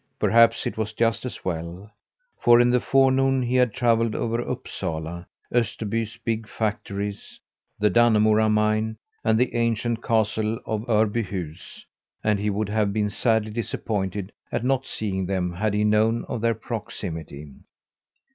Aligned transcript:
Perhaps 0.17 0.65
it 0.65 0.79
was 0.79 0.93
just 0.93 1.27
as 1.27 1.45
well, 1.45 1.91
for 2.39 2.59
in 2.59 2.71
the 2.71 2.79
forenoon 2.79 3.43
he 3.43 3.53
had 3.53 3.71
travelled 3.71 4.15
over 4.15 4.41
Upsala, 4.41 5.27
Österby's 5.53 6.17
big 6.25 6.47
factories, 6.49 7.39
the 7.77 7.91
Dannemora 7.91 8.49
Mine, 8.49 8.97
and 9.23 9.37
the 9.37 9.53
ancient 9.53 10.01
castle 10.01 10.57
of 10.65 10.81
Örbyhus, 10.87 11.83
and 12.23 12.39
he 12.39 12.49
would 12.49 12.69
have 12.69 12.91
been 12.91 13.11
sadly 13.11 13.51
disappointed 13.51 14.31
at 14.51 14.63
not 14.63 14.87
seeing 14.87 15.27
them 15.27 15.53
had 15.53 15.75
he 15.75 15.83
known 15.83 16.25
of 16.27 16.41
their 16.41 16.55
proximity. 16.55 17.53